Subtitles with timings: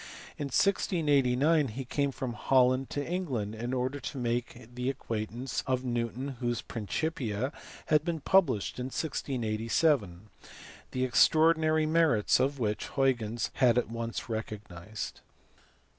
[0.35, 5.83] In 1689 he came from Holland to England in order to make the acquaintance of
[5.85, 7.53] Newton whose Principia
[7.85, 10.21] had been published in 1687,
[10.89, 15.21] the extraordinary merits of which Huygens had at once recognized.